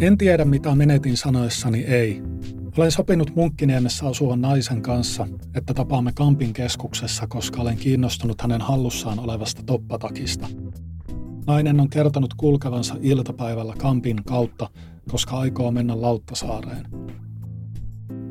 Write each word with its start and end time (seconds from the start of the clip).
En 0.00 0.18
tiedä, 0.18 0.44
mitä 0.44 0.74
menetin 0.74 1.16
sanoessani 1.16 1.78
ei. 1.78 2.22
Olen 2.78 2.90
sopinut 2.90 3.36
Munkkiniemessä 3.36 4.06
asuvan 4.06 4.40
naisen 4.40 4.82
kanssa, 4.82 5.28
että 5.54 5.74
tapaamme 5.74 6.12
Kampin 6.14 6.52
keskuksessa, 6.52 7.26
koska 7.26 7.62
olen 7.62 7.76
kiinnostunut 7.76 8.40
hänen 8.40 8.60
hallussaan 8.60 9.18
olevasta 9.18 9.62
toppatakista. 9.62 10.48
Nainen 11.46 11.80
on 11.80 11.90
kertonut 11.90 12.34
kulkevansa 12.34 12.96
iltapäivällä 13.00 13.74
Kampin 13.78 14.24
kautta, 14.24 14.70
koska 15.10 15.38
aikoo 15.38 15.70
mennä 15.70 16.00
Lauttasaareen. 16.02 16.86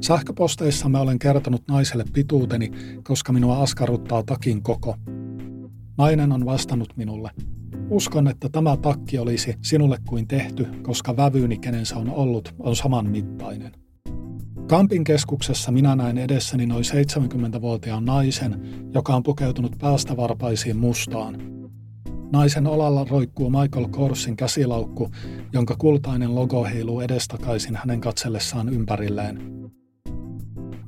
Sähköposteissamme 0.00 0.98
olen 0.98 1.18
kertonut 1.18 1.62
naiselle 1.68 2.04
pituuteni, 2.12 2.70
koska 3.02 3.32
minua 3.32 3.62
askarruttaa 3.62 4.22
takin 4.22 4.62
koko. 4.62 4.96
Nainen 5.98 6.32
on 6.32 6.44
vastannut 6.44 6.96
minulle. 6.96 7.30
Uskon, 7.90 8.28
että 8.28 8.48
tämä 8.48 8.76
takki 8.76 9.18
olisi 9.18 9.54
sinulle 9.62 9.98
kuin 10.08 10.28
tehty, 10.28 10.66
koska 10.82 11.16
vävyyni, 11.16 11.58
kenen 11.58 11.86
se 11.86 11.94
on 11.94 12.10
ollut, 12.10 12.54
on 12.58 12.76
saman 12.76 13.06
mittainen. 13.06 13.72
Kampin 14.66 15.04
keskuksessa 15.04 15.72
minä 15.72 15.96
näin 15.96 16.18
edessäni 16.18 16.66
noin 16.66 16.84
70-vuotiaan 16.84 18.04
naisen, 18.04 18.60
joka 18.94 19.14
on 19.14 19.22
pukeutunut 19.22 19.76
päästävarpaisiin 19.78 20.76
mustaan. 20.76 21.36
Naisen 22.32 22.66
olalla 22.66 23.06
roikkuu 23.10 23.50
Michael 23.50 23.88
Korsin 23.88 24.36
käsilaukku, 24.36 25.10
jonka 25.52 25.76
kultainen 25.78 26.34
logo 26.34 26.64
heiluu 26.64 27.00
edestakaisin 27.00 27.76
hänen 27.76 28.00
katsellessaan 28.00 28.68
ympärilleen. 28.68 29.40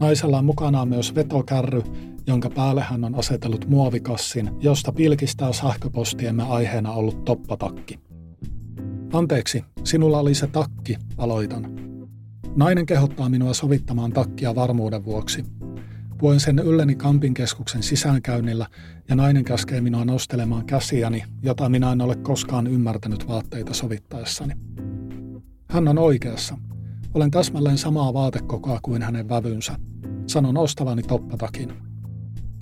Naisella 0.00 0.38
on 0.38 0.44
mukanaan 0.44 0.88
myös 0.88 1.14
vetokärry, 1.14 1.82
jonka 2.26 2.50
päälle 2.50 2.82
hän 2.82 3.04
on 3.04 3.14
asetellut 3.14 3.68
muovikassin, 3.68 4.50
josta 4.60 4.92
pilkistää 4.92 5.52
sähköpostiemme 5.52 6.42
aiheena 6.42 6.92
ollut 6.92 7.24
toppatakki. 7.24 7.98
Anteeksi, 9.12 9.64
sinulla 9.84 10.18
oli 10.18 10.34
se 10.34 10.46
takki, 10.46 10.96
aloitan. 11.18 11.76
Nainen 12.56 12.86
kehottaa 12.86 13.28
minua 13.28 13.54
sovittamaan 13.54 14.12
takkia 14.12 14.54
varmuuden 14.54 15.04
vuoksi. 15.04 15.44
Puen 16.18 16.40
sen 16.40 16.58
ylleni 16.58 16.94
Kampin 16.94 17.34
keskuksen 17.34 17.82
sisäänkäynnillä 17.82 18.66
ja 19.08 19.16
nainen 19.16 19.44
käskee 19.44 19.80
minua 19.80 20.04
nostelemaan 20.04 20.66
käsiäni, 20.66 21.24
jota 21.42 21.68
minä 21.68 21.92
en 21.92 22.00
ole 22.00 22.16
koskaan 22.16 22.66
ymmärtänyt 22.66 23.28
vaatteita 23.28 23.74
sovittaessani. 23.74 24.54
Hän 25.70 25.88
on 25.88 25.98
oikeassa. 25.98 26.58
Olen 27.14 27.30
täsmälleen 27.30 27.78
samaa 27.78 28.14
vaatekokoa 28.14 28.78
kuin 28.82 29.02
hänen 29.02 29.28
vävynsä. 29.28 29.76
Sanon 30.26 30.56
ostavani 30.56 31.02
toppatakin. 31.02 31.91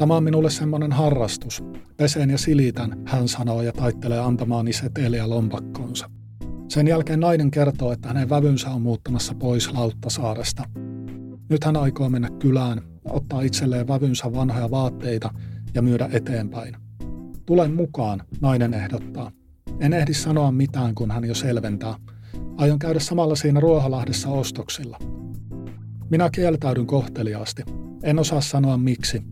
Tämä 0.00 0.16
on 0.16 0.24
minulle 0.24 0.50
semmoinen 0.50 0.92
harrastus. 0.92 1.62
Peseen 1.96 2.30
ja 2.30 2.38
silitän, 2.38 3.02
hän 3.06 3.28
sanoo 3.28 3.62
ja 3.62 3.72
taittelee 3.72 4.18
antamaani 4.18 4.72
seteliä 4.72 5.30
lompakkoonsa. 5.30 6.10
Sen 6.68 6.88
jälkeen 6.88 7.20
nainen 7.20 7.50
kertoo, 7.50 7.92
että 7.92 8.08
hänen 8.08 8.30
vävynsä 8.30 8.70
on 8.70 8.82
muuttamassa 8.82 9.34
pois 9.34 9.72
Lauttasaaresta. 9.72 10.64
Nyt 11.48 11.64
hän 11.64 11.76
aikoo 11.76 12.08
mennä 12.08 12.28
kylään, 12.38 12.82
ottaa 13.04 13.40
itselleen 13.42 13.88
vävynsä 13.88 14.32
vanhoja 14.32 14.70
vaatteita 14.70 15.30
ja 15.74 15.82
myydä 15.82 16.08
eteenpäin. 16.12 16.76
Tulen 17.46 17.74
mukaan, 17.74 18.22
nainen 18.40 18.74
ehdottaa. 18.74 19.32
En 19.80 19.92
ehdi 19.92 20.14
sanoa 20.14 20.52
mitään, 20.52 20.94
kun 20.94 21.10
hän 21.10 21.24
jo 21.24 21.34
selventää. 21.34 21.94
Aion 22.56 22.78
käydä 22.78 23.00
samalla 23.00 23.34
siinä 23.34 23.60
Ruoholahdessa 23.60 24.28
ostoksilla. 24.28 24.98
Minä 26.10 26.30
kieltäydyn 26.32 26.86
kohteliaasti. 26.86 27.62
En 28.02 28.18
osaa 28.18 28.40
sanoa 28.40 28.76
miksi. 28.76 29.22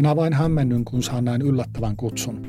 Minä 0.00 0.16
vain 0.16 0.32
hämmennyn, 0.32 0.84
kun 0.84 1.02
saan 1.02 1.24
näin 1.24 1.42
yllättävän 1.42 1.96
kutsun. 1.96 2.42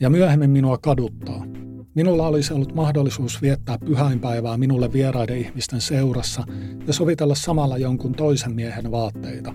Ja 0.00 0.10
myöhemmin 0.10 0.50
minua 0.50 0.78
kaduttaa. 0.78 1.46
Minulla 1.94 2.26
olisi 2.26 2.54
ollut 2.54 2.74
mahdollisuus 2.74 3.42
viettää 3.42 3.78
pyhäinpäivää 3.78 4.56
minulle 4.56 4.92
vieraiden 4.92 5.38
ihmisten 5.38 5.80
seurassa 5.80 6.44
ja 6.86 6.92
sovitella 6.92 7.34
samalla 7.34 7.78
jonkun 7.78 8.12
toisen 8.12 8.54
miehen 8.54 8.90
vaatteita. 8.90 9.54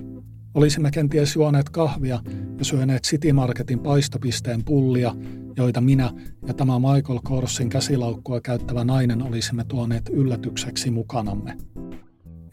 Olisimme 0.53 0.91
kenties 0.91 1.35
juoneet 1.35 1.69
kahvia 1.69 2.19
ja 2.59 2.66
syöneet 2.66 3.03
City 3.03 3.33
Marketin 3.33 3.79
paistopisteen 3.79 4.66
pullia, 4.66 5.16
joita 5.57 5.81
minä 5.81 6.11
ja 6.47 6.53
tämä 6.53 6.79
Michael 6.79 7.19
Korsin 7.23 7.69
käsilaukkua 7.69 8.41
käyttävä 8.41 8.83
nainen 8.83 9.21
olisimme 9.21 9.63
tuoneet 9.67 10.09
yllätykseksi 10.13 10.91
mukanamme. 10.91 11.57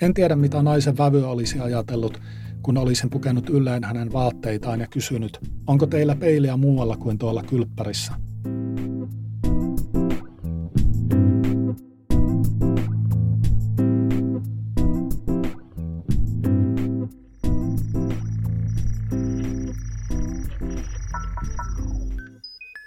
En 0.03 0.15
tiedä, 0.15 0.37
mitä 0.37 0.63
naisen 0.63 0.99
vävy 0.99 1.25
olisi 1.25 1.61
ajatellut, 1.61 2.21
kun 2.67 2.79
olisin 2.79 3.11
pukenut 3.11 3.49
ylleen 3.49 3.85
hänen 3.85 4.13
vaatteitaan 4.13 4.81
ja 4.81 4.87
kysynyt, 4.87 5.39
onko 5.67 5.87
teillä 5.87 6.15
peiliä 6.15 6.57
muualla 6.57 6.97
kuin 6.97 7.19
tuolla 7.19 7.43
kylppärissä. 7.43 8.13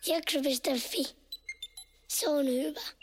Jakso.fi. 0.07 1.15
Se 2.07 2.29
on 2.29 2.45
hyvä. 2.45 2.98